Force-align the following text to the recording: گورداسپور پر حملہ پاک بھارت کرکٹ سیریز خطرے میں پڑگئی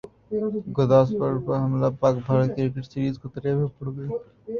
گورداسپور 0.75 1.33
پر 1.45 1.55
حملہ 1.63 1.89
پاک 1.99 2.15
بھارت 2.25 2.49
کرکٹ 2.55 2.83
سیریز 2.85 3.15
خطرے 3.21 3.51
میں 3.55 3.67
پڑگئی 3.77 4.07